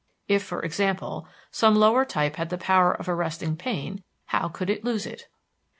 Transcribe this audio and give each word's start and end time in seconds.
If, 0.27 0.41
for 0.41 0.63
example, 0.63 1.27
some 1.51 1.75
lower 1.75 2.05
type 2.05 2.37
had 2.37 2.49
the 2.49 2.57
power 2.57 2.91
of 2.91 3.07
arresting 3.07 3.55
pain, 3.55 4.03
how 4.25 4.47
could 4.49 4.71
it 4.71 4.83
lose 4.83 5.05
it? 5.05 5.27